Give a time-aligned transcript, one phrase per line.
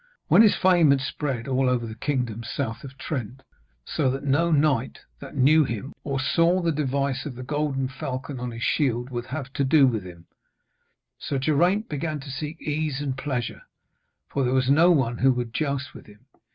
[0.29, 3.43] When his fame had spread over all the kingdoms south of Trent,
[3.85, 8.39] so that no knight that knew him or saw the device of the golden falcon
[8.39, 10.25] on his shield would have to do with him,
[11.19, 13.61] Sir Geraint began to seek ease and pleasure,
[14.27, 16.25] for there was no one who would joust with him.